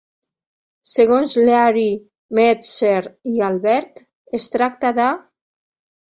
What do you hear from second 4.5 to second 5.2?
tracta de...